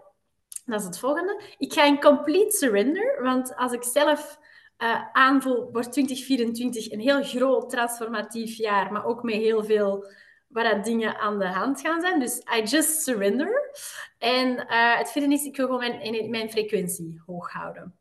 [0.65, 1.41] Dat is het volgende.
[1.57, 4.39] Ik ga in complete surrender, want als ik zelf
[4.77, 10.05] eh, aanvoel, wordt 2024 een heel groot transformatief jaar, maar ook met heel veel
[10.47, 12.19] waar dat dingen aan de hand gaan zijn.
[12.19, 13.71] Dus I just surrender.
[14.17, 17.97] En eh, het vierde is, ik wil gewoon mijn, mijn frequentie hoog houden.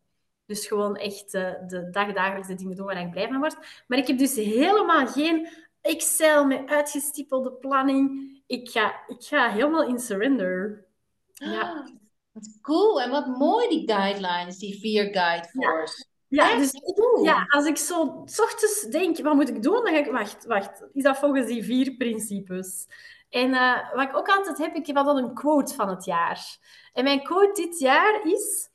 [0.46, 3.56] Dus gewoon echt uh, de dagdagelijkse dingen doen waar ik blij van word.
[3.86, 5.48] Maar ik heb dus helemaal geen
[5.80, 8.30] Excel met uitgestippelde planning.
[8.46, 10.84] Ik ga, ik ga helemaal in surrender.
[11.32, 11.60] Ja.
[11.60, 11.86] Ah,
[12.32, 13.02] wat cool.
[13.02, 16.04] En wat mooi die guidelines, die vier guide force.
[16.28, 16.82] Ja, Echt dus
[17.22, 19.84] ja, als ik zo s ochtends denk, wat moet ik doen?
[19.84, 20.84] Dan ga ik, wacht, wacht.
[20.92, 22.86] Is dat volgens die vier principes?
[23.30, 26.58] En uh, wat ik ook altijd heb, ik heb altijd een quote van het jaar.
[26.92, 28.68] En mijn quote dit jaar is...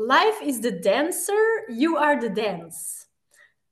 [0.00, 3.06] Life is the dancer, you are the dance.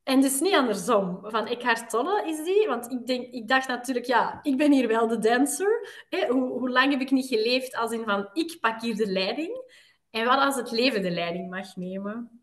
[0.03, 1.19] En dus niet andersom.
[1.23, 2.67] Van Eckhart Tolle is die.
[2.67, 6.05] Want ik, denk, ik dacht natuurlijk, ja, ik ben hier wel de dancer.
[6.09, 6.27] Hè?
[6.27, 9.65] Hoe, hoe lang heb ik niet geleefd als in van, ik pak hier de leiding.
[10.11, 12.43] En wat als het leven de leiding mag nemen?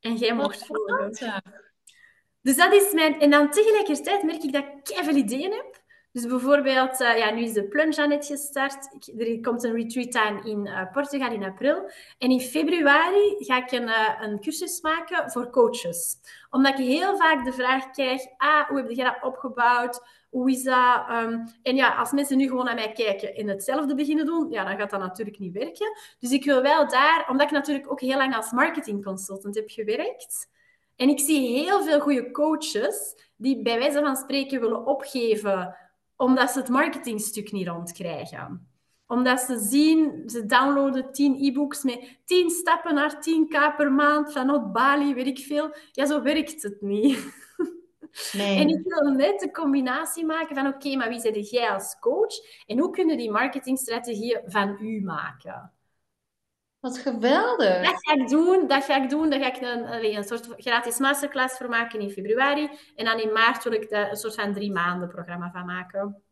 [0.00, 1.10] En jij mocht volgen.
[2.40, 3.20] Dus dat is mijn...
[3.20, 5.84] En dan tegelijkertijd merk ik dat ik veel ideeën heb.
[6.16, 8.94] Dus bijvoorbeeld, uh, ja, nu is de plunge net gestart.
[8.94, 11.90] Ik, er komt een retreat aan in uh, Portugal in april.
[12.18, 16.16] En in februari ga ik een, uh, een cursus maken voor coaches.
[16.50, 20.02] Omdat ik heel vaak de vraag krijg, ah, hoe heb je dat opgebouwd?
[20.30, 21.04] Hoe is dat?
[21.10, 24.64] Um, en ja, als mensen nu gewoon naar mij kijken en hetzelfde beginnen doen, ja,
[24.64, 25.96] dan gaat dat natuurlijk niet werken.
[26.18, 29.70] Dus ik wil wel daar, omdat ik natuurlijk ook heel lang als marketing consultant heb
[29.70, 30.48] gewerkt.
[30.96, 35.76] En ik zie heel veel goede coaches die bij wijze van spreken willen opgeven
[36.16, 38.68] omdat ze het marketingstuk niet rondkrijgen.
[39.06, 44.72] Omdat ze zien, ze downloaden 10 e-books met 10 stappen naar 10k per maand vanuit
[44.72, 45.76] Bali, weet ik veel.
[45.92, 47.18] Ja, zo werkt het niet.
[48.32, 48.58] Nee.
[48.58, 51.98] En ik wil net de combinatie maken van, oké, okay, maar wie zit jij als
[51.98, 52.34] coach?
[52.66, 55.72] En hoe kunnen die marketingstrategieën van u maken?
[56.80, 57.82] Wat geweldig.
[57.82, 58.66] Dat ga ik doen.
[58.66, 59.30] Dat ga ik doen.
[59.30, 62.70] Daar ga ik een, een soort gratis masterclass voor maken in februari.
[62.96, 66.22] En dan in maart wil ik daar een soort van drie maanden programma van maken.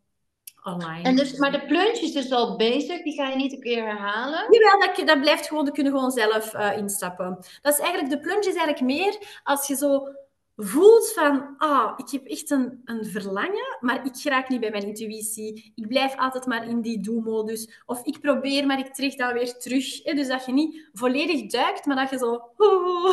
[0.62, 1.02] Online.
[1.02, 3.02] En dus, maar de plunge is dus al bezig.
[3.02, 4.46] Die ga je niet een keer herhalen?
[4.50, 5.64] Jawel, dat, dat blijft gewoon.
[5.64, 7.38] Dat kunnen gewoon zelf uh, instappen.
[7.62, 10.08] Dat is eigenlijk, de plunge is eigenlijk meer als je zo
[10.56, 14.86] voelt van, ah, ik heb echt een, een verlangen, maar ik raak niet bij mijn
[14.86, 15.72] intuïtie.
[15.74, 17.82] Ik blijf altijd maar in die do-modus.
[17.86, 20.02] Of ik probeer, maar ik trek dan weer terug.
[20.02, 20.14] Hè?
[20.14, 22.42] Dus dat je niet volledig duikt, maar dat je zo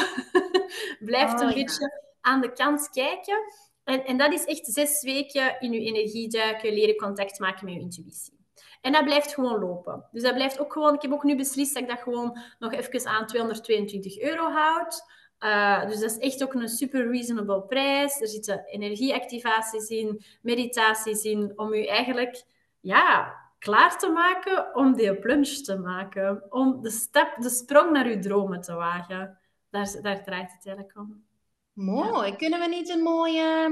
[1.09, 1.53] blijft Oh, een ja.
[1.53, 3.39] beetje aan de kant kijken.
[3.83, 7.73] En, en dat is echt zes weken in je energie duiken, leren contact maken met
[7.73, 8.39] je intuïtie.
[8.81, 10.07] En dat blijft gewoon lopen.
[10.11, 10.93] Dus dat blijft ook gewoon...
[10.93, 15.03] Ik heb ook nu beslist dat ik dat gewoon nog even aan 222 euro houd.
[15.43, 18.21] Uh, dus dat is echt ook een super reasonable prijs.
[18.21, 22.43] Er zitten energieactivaties in, meditaties in, om u eigenlijk
[22.79, 26.43] ja, klaar te maken om die plunge te maken.
[26.49, 29.39] Om de, stap, de sprong naar uw dromen te wagen.
[29.69, 31.25] Daar, daar draait het eigenlijk om.
[31.73, 32.35] Mooi.
[32.35, 33.69] Kunnen we niet een mooie...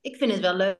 [0.00, 0.78] Ik vind het wel leuk.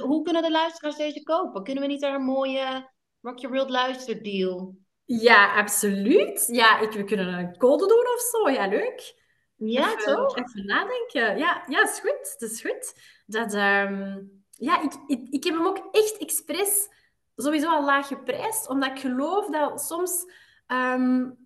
[0.00, 1.64] Hoe kunnen de luisteraars deze kopen?
[1.64, 2.88] Kunnen we niet daar een mooie
[3.20, 4.74] Rock Your World luisterdeal?
[5.04, 6.48] Ja, absoluut.
[6.52, 8.50] Ja, ik, we kunnen een code doen of zo.
[8.50, 9.19] Ja, leuk.
[9.68, 10.36] Ja, even, toch?
[10.36, 11.38] Even nadenken.
[11.38, 12.36] Ja, ja, is goed.
[12.38, 12.94] Dat is goed.
[13.26, 16.88] Dat, um, ja, ik, ik, ik heb hem ook echt expres
[17.36, 20.24] sowieso al laag geprijsd, omdat ik geloof dat soms
[20.66, 21.36] um,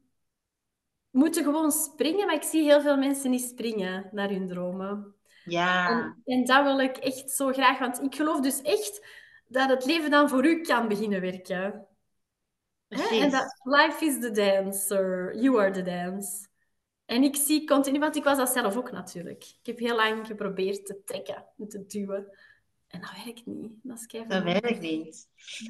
[1.11, 5.15] moeten gewoon springen, maar ik zie heel veel mensen niet springen naar hun dromen.
[5.45, 5.89] Ja.
[5.89, 9.07] En, en dat wil ik echt zo graag, want ik geloof dus echt
[9.47, 11.87] dat het leven dan voor u kan beginnen werken.
[12.89, 16.47] En dat life is the dancer, you are the dance.
[17.07, 19.43] En ik zie continu, want ik was dat zelf ook natuurlijk.
[19.43, 22.27] Ik heb heel lang geprobeerd te trekken en te duwen.
[22.95, 23.73] En dat werkt niet.
[23.83, 25.29] Dat is Dat werkt niet.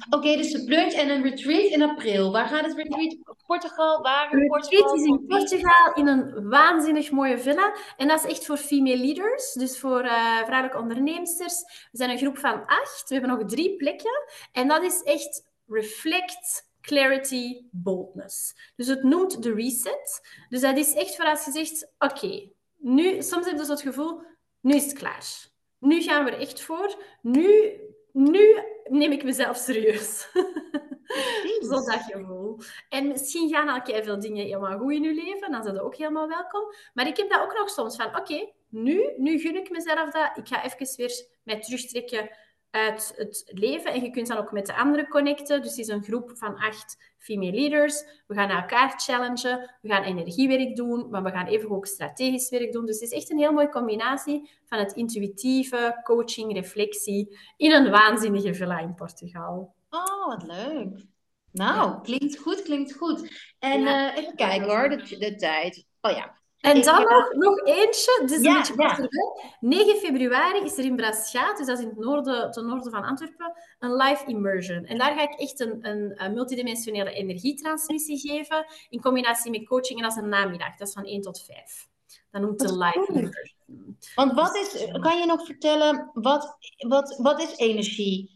[0.09, 2.31] Oké, dus de plunge en een retreat in april.
[2.31, 3.17] Waar gaat het retreat?
[3.45, 4.01] Portugal?
[4.01, 4.79] Waar in Portugal?
[4.79, 7.75] retreat is in Portugal in een waanzinnig mooie villa.
[7.97, 11.61] En dat is echt voor female leaders, dus voor uh, vrouwelijke onderneemsters.
[11.91, 13.05] We zijn een groep van acht.
[13.07, 14.23] We hebben nog drie plekken.
[14.51, 18.55] En dat is echt reflect, clarity, boldness.
[18.75, 20.21] Dus het noemt de reset.
[20.49, 23.81] Dus dat is echt voor als je zegt, oké, nu, soms heb je zo het
[23.81, 24.21] gevoel,
[24.61, 25.53] nu is het klaar
[25.85, 26.95] nu gaan we er echt voor.
[27.21, 27.79] Nu,
[28.11, 30.27] nu neem ik mezelf serieus.
[31.69, 32.59] Zo dat gevoel.
[32.89, 35.95] En misschien gaan al veel dingen helemaal goed in je leven, dan zijn ze ook
[35.95, 36.61] helemaal welkom.
[36.93, 40.37] Maar ik heb dat ook nog soms van, oké, nu, nu gun ik mezelf dat.
[40.37, 42.29] Ik ga even weer mij terugtrekken
[42.75, 43.93] uit het leven.
[43.93, 45.61] En je kunt dan ook met de anderen connecten.
[45.61, 48.03] Dus het is een groep van acht female leaders.
[48.27, 49.75] We gaan elkaar challengen.
[49.81, 52.85] We gaan energiewerk doen, maar we gaan even ook strategisch werk doen.
[52.85, 57.89] Dus het is echt een heel mooie combinatie van het intuïtieve, coaching, reflectie in een
[57.89, 59.75] waanzinnige villa in Portugal.
[59.89, 61.05] Oh, wat leuk.
[61.51, 63.31] Nou, klinkt goed, klinkt goed.
[63.59, 65.85] En eh, even kijken hoor, de, de tijd.
[66.01, 69.57] Oh ja, en dan nog, nog eentje, dus ja, een beetje ja.
[69.59, 73.03] 9 februari is er in Braschaat, dus dat is in het noorden, ten noorden van
[73.03, 74.85] Antwerpen, een live immersion.
[74.85, 79.99] En daar ga ik echt een, een, een multidimensionele energietransmissie geven, in combinatie met coaching,
[79.99, 81.87] en dat is een namiddag, dat is van 1 tot 5.
[82.31, 83.97] Dat noemt de live immersion.
[84.15, 88.34] Want wat is, kan je nog vertellen, wat, wat, wat is energie?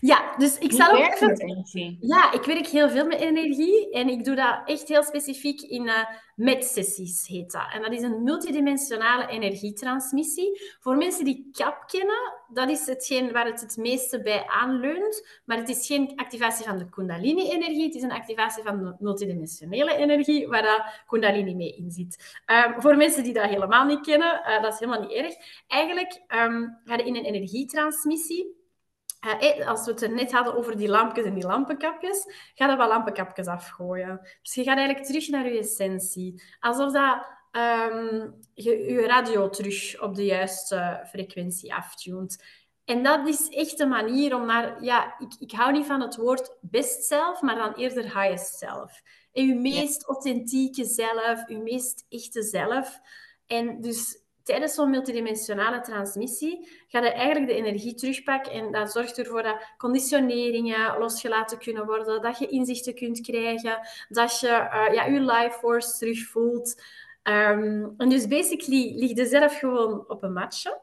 [0.00, 1.96] Ja, dus ik zal ook even...
[2.00, 5.86] Ja, ik werk heel veel met energie en ik doe dat echt heel specifiek in
[5.86, 6.04] uh,
[6.36, 7.66] MET-sessies, heet dat.
[7.72, 10.76] En dat is een multidimensionale energietransmissie.
[10.80, 15.56] Voor mensen die CAP kennen, dat is hetgeen waar het het meeste bij aanleunt, maar
[15.56, 20.48] het is geen activatie van de kundalini-energie, het is een activatie van de multidimensionele energie,
[20.48, 22.38] waar dat kundalini mee in zit.
[22.66, 25.34] Um, voor mensen die dat helemaal niet kennen, uh, dat is helemaal niet erg.
[25.66, 28.62] Eigenlijk um, ga je in een energietransmissie
[29.66, 32.88] als we het er net hadden over die lampjes en die lampenkapjes, ga je wel
[32.88, 34.20] lampenkapjes afgooien.
[34.42, 36.42] Dus je gaat eigenlijk terug naar je essentie.
[36.60, 42.42] Alsof dat um, je je radio terug op de juiste frequentie aftunt.
[42.84, 44.82] En dat is echt een manier om naar...
[44.82, 49.02] Ja, ik, ik hou niet van het woord best zelf, maar dan eerder highest zelf.
[49.32, 53.00] En je meest authentieke zelf, je meest echte zelf.
[53.46, 59.18] En dus tijdens zo'n multidimensionale transmissie ga je eigenlijk de energie terugpakken en dat zorgt
[59.18, 63.78] ervoor dat conditioneringen losgelaten kunnen worden, dat je inzichten kunt krijgen,
[64.08, 66.82] dat je uh, ja, je life force terugvoelt.
[67.22, 70.80] Um, en dus basically lig je zelf gewoon op een matje.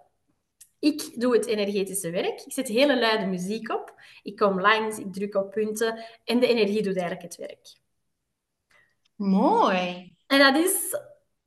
[0.79, 2.41] Ik doe het energetische werk.
[2.41, 3.93] Ik zet hele luide muziek op.
[4.23, 7.79] Ik kom langs, ik druk op punten en de energie doet eigenlijk het werk.
[9.15, 10.15] Mooi.
[10.27, 10.95] En dat is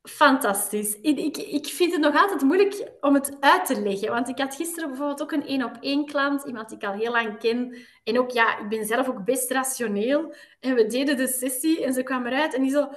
[0.05, 0.97] Fantastisch.
[1.01, 4.09] Ik, ik vind het nog altijd moeilijk om het uit te leggen.
[4.09, 7.39] Want ik had gisteren bijvoorbeeld ook een één-op-één klant, iemand die ik al heel lang
[7.39, 7.77] ken.
[8.03, 10.33] En ook, ja, ik ben zelf ook best rationeel.
[10.59, 12.89] En we deden de sessie en ze kwam eruit en die zo...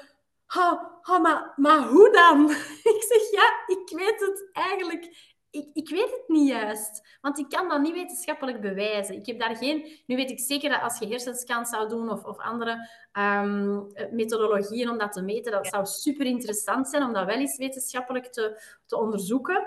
[0.57, 2.51] Oh, maar, maar hoe dan?
[2.95, 7.19] ik zeg, ja, ik weet het eigenlijk ik, ik weet het niet juist.
[7.21, 9.15] Want ik kan dat niet wetenschappelijk bewijzen.
[9.15, 10.03] Ik heb daar geen...
[10.07, 14.91] Nu weet ik zeker dat als je hersenscans zou doen of, of andere um, methodologieën
[14.91, 18.63] om dat te meten, dat zou super interessant zijn om dat wel eens wetenschappelijk te,
[18.87, 19.67] te onderzoeken.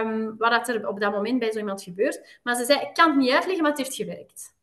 [0.00, 2.38] Um, wat er op dat moment bij zo iemand gebeurt.
[2.42, 4.54] Maar ze zei, ik kan het niet uitleggen, maar het heeft gewerkt.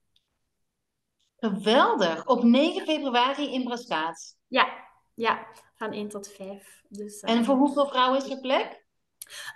[1.36, 2.28] Geweldig.
[2.28, 4.38] Op 9 februari in Braskaat.
[4.48, 6.82] Ja, ja, van 1 tot 5.
[6.90, 8.81] Dus, en voor hoeveel vrouwen is er plek?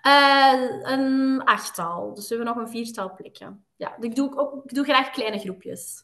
[0.07, 2.13] Uh, een achttal.
[2.13, 3.65] Dus we hebben nog een viertal plekken.
[3.75, 6.03] Ja, ik doe, ook, ik doe graag kleine groepjes.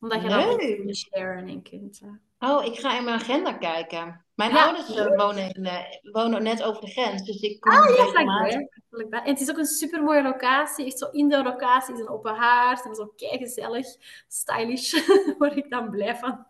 [0.00, 2.00] Omdat je dan kunt sharen en kunt...
[2.44, 4.24] Oh, ik ga in mijn agenda kijken.
[4.34, 7.96] Mijn ouders uh, wonen, in, uh, wonen net over de grens, dus ik kom ah,
[7.96, 8.68] ja, vlakbij.
[9.10, 10.86] En het is ook een super mooie locatie.
[10.86, 13.86] Echt zo in de locatie is een open haard en zo kei gezellig,
[14.28, 14.92] stylish.
[14.92, 16.46] Daar word ik dan blij van.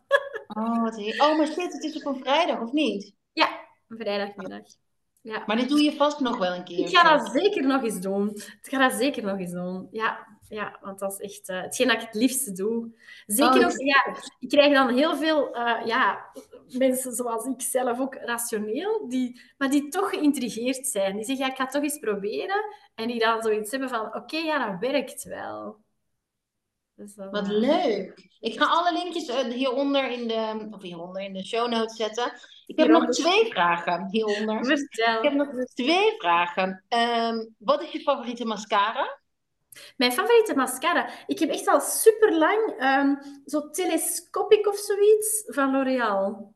[0.46, 0.96] oh, wat.
[1.18, 3.14] Oh, maar shit, het is op een vrijdag, of niet?
[3.32, 4.62] Ja, een vrijdagmiddag.
[5.22, 5.42] Ja.
[5.46, 6.78] Maar dit doe je vast nog wel een keer.
[6.78, 8.28] Ik ga dat zeker nog eens doen.
[8.36, 9.88] Ik ga dat zeker nog eens doen.
[9.90, 12.90] Ja, ja want dat is echt uh, hetgeen dat ik het liefste doe.
[13.26, 16.30] Zeker oh, ook, ja, ik krijg dan heel veel uh, ja,
[16.78, 21.16] mensen zoals ik zelf ook rationeel, die, maar die toch geïntrigeerd zijn.
[21.16, 22.64] Die zeggen, ja, ik ga het toch eens proberen.
[22.94, 25.76] En die dan zoiets hebben van, oké, ja, dat werkt wel.
[26.94, 28.28] Dus Wat leuk.
[28.40, 32.32] Ik ga alle linkjes eh, hieronder in de, of hieronder in de show notes zetten.
[32.66, 34.70] Ik heb nog twee vragen hieronder.
[35.18, 36.84] Ik heb nog twee vragen.
[36.88, 39.20] Um, wat is je favoriete mascara?
[39.96, 41.10] Mijn favoriete mascara?
[41.26, 46.54] Ik heb echt al super lang um, zo telescopic of zoiets van L'Oreal.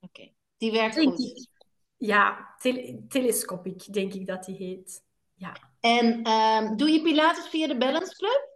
[0.00, 1.48] Oké, die werkt goed.
[1.96, 5.04] Ja, tel telescopic, denk ik dat die heet.
[5.34, 5.56] Ja.
[5.80, 8.55] En ehm, doe je Pilates via de Balance Club?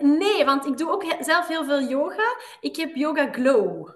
[0.00, 2.36] Nee, want ik doe ook zelf heel veel yoga.
[2.60, 3.90] Ik heb Yoga Glow.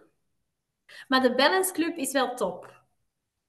[1.08, 2.74] Maar de Balance Club is wel top.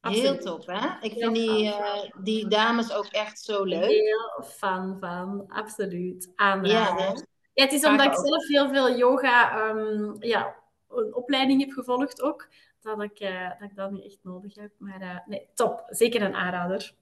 [0.02, 0.88] Heel top, hè?
[1.02, 3.90] Ik vind die, uh, die dames ook echt zo leuk.
[3.90, 6.32] Heel fan van, absoluut.
[6.36, 7.06] Aanraden.
[7.06, 10.56] Ja, ja, het is omdat ik zelf heel veel yoga, um, ja,
[10.90, 12.48] een opleiding heb gevolgd ook,
[12.80, 14.72] dat ik, uh, dat, ik dat nu echt nodig heb.
[14.78, 15.84] Maar uh, nee, top.
[15.90, 16.94] Zeker een aanrader.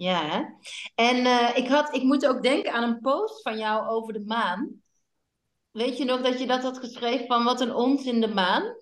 [0.00, 0.42] Ja, hè?
[0.94, 4.24] En uh, ik, had, ik moet ook denken aan een post van jou over de
[4.26, 4.82] maan.
[5.70, 8.76] Weet je nog dat je dat had geschreven van wat een onzin de maan?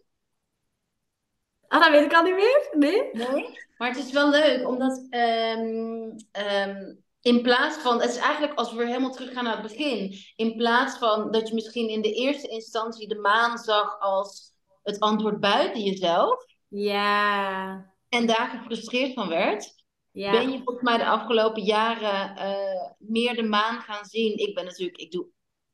[1.68, 2.68] Ah, dat weet ik al niet meer.
[2.72, 3.10] Nee?
[3.12, 3.58] Nee?
[3.76, 8.70] Maar het is wel leuk, omdat um, um, in plaats van, het is eigenlijk als
[8.70, 12.12] we weer helemaal teruggaan naar het begin, in plaats van dat je misschien in de
[12.12, 14.52] eerste instantie de maan zag als
[14.82, 16.44] het antwoord buiten jezelf.
[16.68, 17.92] Ja.
[18.08, 19.77] En daar gefrustreerd van werd.
[20.18, 20.30] Ja.
[20.30, 24.38] Ben je volgens mij de afgelopen jaren uh, meer de maan gaan zien?
[24.38, 25.26] Ik ben natuurlijk, ik doe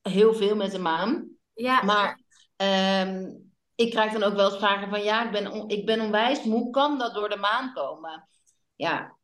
[0.02, 1.28] heel veel met de maan.
[1.54, 1.82] Ja.
[1.82, 2.20] Maar
[3.06, 6.00] um, ik krijg dan ook wel eens vragen van ja, ik ben, on, ik ben
[6.00, 8.28] onwijs, hoe kan dat door de maan komen?
[8.74, 9.16] Ja,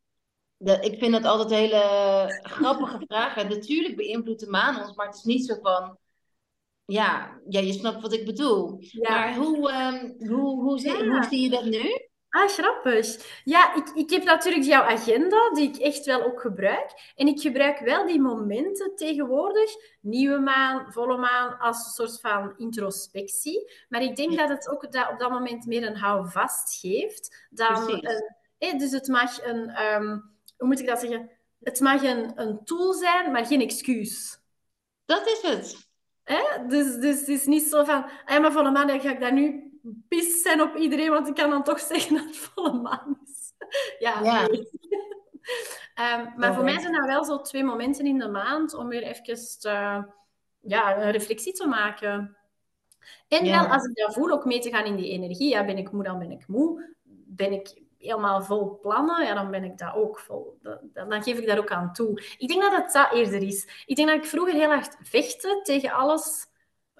[0.57, 3.49] de, ik vind dat altijd hele grappige vragen.
[3.49, 5.97] Natuurlijk beïnvloedt de maan ons, maar het is niet zo van
[6.85, 8.75] ja, ja je snapt wat ik bedoel.
[8.77, 9.09] Ja.
[9.09, 11.07] Maar hoe, um, hoe, hoe, zie, ja.
[11.07, 12.09] hoe zie je dat nu?
[12.31, 13.41] Ah, grappig.
[13.43, 17.11] Ja, ik, ik heb natuurlijk jouw agenda, die ik echt wel ook gebruik.
[17.15, 22.53] En ik gebruik wel die momenten tegenwoordig, nieuwe maan, volle maan, als een soort van
[22.57, 23.71] introspectie.
[23.89, 27.47] Maar ik denk dat het ook dat op dat moment meer een houvast geeft.
[27.49, 28.23] Dan een,
[28.57, 31.29] eh, dus het mag een, um, hoe moet ik dat zeggen?
[31.61, 34.39] Het mag een, een tool zijn, maar geen excuus.
[35.05, 35.89] Dat is het.
[36.23, 36.67] Eh?
[36.67, 39.33] Dus, dus het is niet zo van, ah, maar volle maan, dan ga ik daar
[39.33, 39.70] nu
[40.07, 43.53] pist zijn op iedereen, want ik kan dan toch zeggen dat het volle maan is.
[43.99, 44.47] ja, ja.
[44.47, 44.69] Nee.
[46.19, 49.03] um, maar voor mij zijn dat wel zo twee momenten in de maand om weer
[49.03, 49.23] even
[49.59, 49.69] te,
[50.61, 52.35] ja, een reflectie te maken.
[53.27, 55.49] En wel, als ik dat voel, ook mee te gaan in die energie.
[55.49, 56.95] Ja, ben ik moe, dan ben ik moe.
[57.25, 60.57] Ben ik helemaal vol plannen, ja, dan ben ik dat ook vol.
[60.61, 62.21] Dan, dan geef ik daar ook aan toe.
[62.37, 63.83] Ik denk dat het dat eerder is.
[63.85, 66.45] Ik denk dat ik vroeger heel erg vechtte tegen alles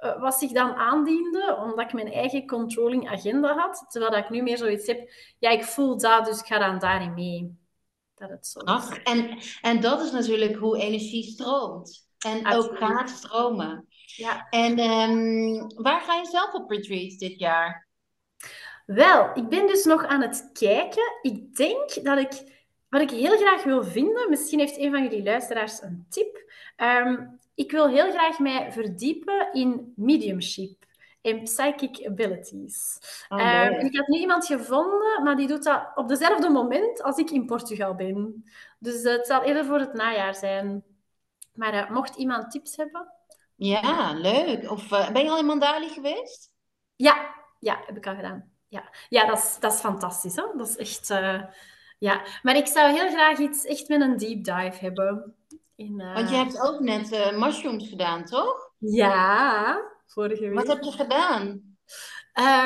[0.02, 3.86] uh, wat zich dan aandiende, omdat ik mijn eigen controlling agenda had.
[3.90, 5.10] Terwijl dat ik nu meer zoiets heb,
[5.40, 7.60] ja, ik voel dat, dus ik ga dan daarin mee.
[8.16, 12.10] Dat het zo Ach, en, en dat is natuurlijk hoe energie stroomt.
[12.20, 12.70] En Absoluut.
[12.70, 13.88] ook gaat stromen.
[14.16, 14.48] Ja.
[14.50, 17.88] En um, waar ga je zelf op retreat dit jaar?
[18.86, 21.18] Wel, ik ben dus nog aan het kijken.
[21.22, 22.60] Ik denk dat ik...
[22.92, 26.52] Wat ik heel graag wil vinden, misschien heeft een van jullie luisteraars een tip.
[26.78, 30.86] Um, ik wil heel graag mij verdiepen in mediumship
[31.22, 33.00] en psychic abilities.
[33.30, 37.18] Oh, um, ik heb nu iemand gevonden, maar die doet dat op dezelfde moment als
[37.18, 38.46] ik in Portugal ben.
[38.80, 40.84] Dus uh, het zal eerder voor het najaar zijn.
[41.54, 43.14] Maar uh, mocht iemand tips hebben?
[43.56, 44.72] Ja, leuk.
[44.72, 46.54] Of uh, ben je al in Mandali geweest?
[46.96, 48.52] Ja, ja, heb ik al gedaan.
[48.68, 50.36] Ja, ja dat, is, dat is fantastisch.
[50.36, 50.44] Hè?
[50.58, 51.10] Dat is echt...
[52.02, 52.22] ja.
[52.42, 55.36] Maar ik zou heel graag iets echt met een deep dive hebben.
[55.76, 56.14] In, uh...
[56.14, 58.72] Want je hebt ook net uh, mushrooms gedaan, toch?
[58.78, 60.54] Ja, vorige week.
[60.54, 61.76] Wat heb je gedaan?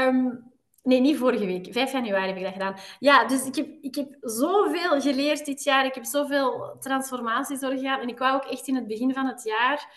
[0.08, 0.52] Um,
[0.84, 1.68] nee, niet vorige week.
[1.72, 2.76] 5 januari heb ik dat gedaan.
[3.00, 5.86] Ja, dus ik heb, ik heb zoveel geleerd dit jaar.
[5.86, 8.00] Ik heb zoveel transformaties doorgegaan.
[8.00, 9.88] En ik wou ook echt in het begin van het jaar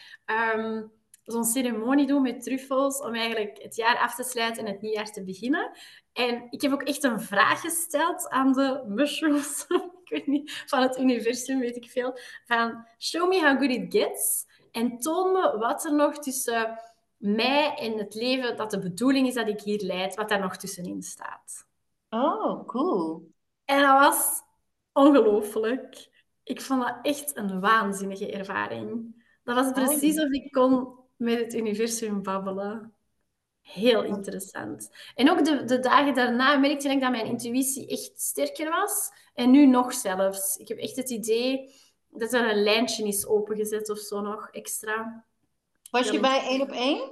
[0.54, 0.92] um,
[1.32, 5.12] zo'n ceremonie doen met truffels om eigenlijk het jaar af te sluiten en het nieuwjaar
[5.12, 5.70] te beginnen.
[6.12, 9.66] En ik heb ook echt een vraag gesteld aan de mushrooms,
[10.04, 13.94] ik weet niet, van het universum, weet ik veel, van show me how good it
[13.94, 16.78] gets en toon me wat er nog tussen
[17.16, 20.56] mij en het leven, dat de bedoeling is dat ik hier leid, wat daar nog
[20.56, 21.66] tussenin staat.
[22.10, 23.32] Oh, cool.
[23.64, 24.42] En dat was
[24.92, 26.08] ongelooflijk.
[26.42, 29.16] Ik vond dat echt een waanzinnige ervaring.
[29.44, 32.92] Dat was precies of ik kon met het universum babbelen.
[33.62, 34.90] Heel interessant.
[35.14, 39.10] En ook de, de dagen daarna merkte ik dat mijn intuïtie echt sterker was.
[39.34, 40.56] En nu nog zelfs.
[40.56, 41.74] Ik heb echt het idee
[42.08, 45.24] dat er een lijntje is opengezet of zo nog extra.
[45.90, 47.10] Was je bij één op één?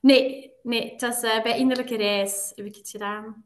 [0.00, 3.44] Nee, nee het was uh, bij Innerlijke Reis heb ik het gedaan.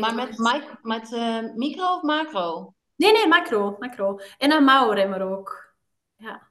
[0.00, 2.74] maar met, mic met uh, micro of macro?
[2.96, 3.76] Nee, nee, macro.
[3.78, 4.18] macro.
[4.38, 5.74] En een mouwremmer ook.
[6.16, 6.48] Ja.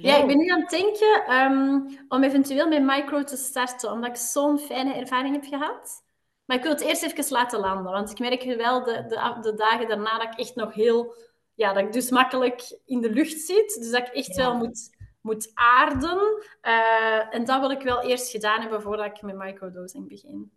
[0.00, 4.10] Ja, ik ben nu aan het denken um, om eventueel met micro te starten, omdat
[4.10, 6.04] ik zo'n fijne ervaring heb gehad.
[6.44, 9.54] Maar ik wil het eerst even laten landen, want ik merk wel de, de, de
[9.54, 11.14] dagen daarna dat ik echt nog heel...
[11.54, 13.76] Ja, dat ik dus makkelijk in de lucht zit.
[13.78, 14.42] Dus dat ik echt ja.
[14.42, 16.42] wel moet, moet aarden.
[16.62, 20.50] Uh, en dat wil ik wel eerst gedaan hebben voordat ik met microdosing begin.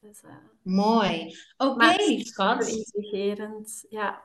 [0.00, 0.30] Dus, uh,
[0.62, 1.36] Mooi.
[1.56, 2.66] Oké, okay, schat.
[2.66, 3.84] intrigerend.
[3.88, 4.22] Ja,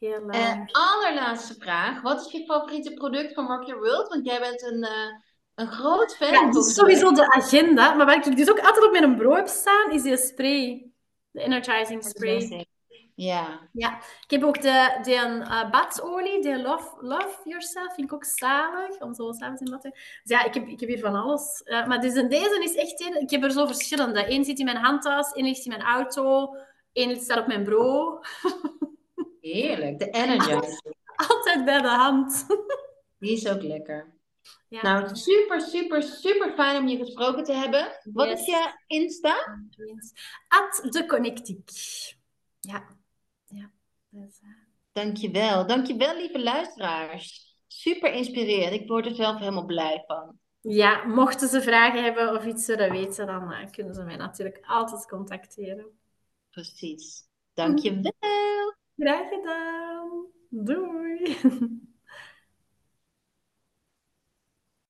[0.00, 0.34] heel leuk.
[0.34, 2.02] Uh, allerlaatste vraag.
[2.02, 4.08] Wat is je favoriete product van Rock Your World?
[4.08, 5.20] Want jij bent een, uh,
[5.54, 6.32] een groot fan.
[6.32, 7.94] Ja, sowieso de agenda.
[7.94, 10.90] Maar wat ik dus ook altijd op mijn bureau heb staan, is die spray.
[11.30, 12.66] De energizing spray.
[13.14, 13.68] Ja.
[13.72, 13.98] ja.
[13.98, 19.00] Ik heb ook de, de uh, badolie, de love, love Yourself, vind ik ook zalig,
[19.00, 19.78] om zo samen te doen.
[19.80, 19.92] Dus
[20.22, 21.62] ja, ik heb, ik heb hier van alles.
[21.64, 23.00] Uh, maar dus deze is echt...
[23.00, 24.32] Een, ik heb er zo verschillende.
[24.32, 26.56] Eén zit in mijn handtas, één ligt in mijn auto,
[26.92, 28.18] één staat op mijn bureau.
[29.40, 30.82] Heerlijk, de Energizer.
[31.28, 32.46] Altijd bij de hand.
[33.18, 34.18] Die is ook lekker.
[34.68, 34.82] Ja.
[34.82, 38.00] Nou, super, super, super fijn om je gesproken te hebben.
[38.04, 38.40] Wat yes.
[38.40, 39.58] is je Insta?
[40.48, 41.70] At de Connectiek.
[42.60, 42.96] Ja.
[43.46, 43.70] Ja.
[44.08, 44.48] Dus, uh...
[44.92, 45.66] Dankjewel.
[45.66, 47.54] Dankjewel, lieve luisteraars.
[47.66, 48.80] Super inspirerend.
[48.80, 50.38] Ik word er zelf helemaal blij van.
[50.60, 54.64] Ja, mochten ze vragen hebben of iets willen weten, dan uh, kunnen ze mij natuurlijk
[54.66, 55.86] altijd contacteren.
[56.50, 57.22] Precies.
[57.54, 58.12] Dankjewel.
[59.00, 60.26] Graag gedaan.
[60.50, 61.36] Doei.